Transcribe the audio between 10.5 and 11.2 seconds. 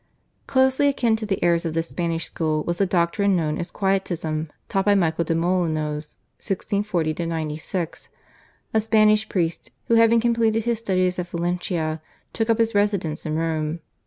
his studies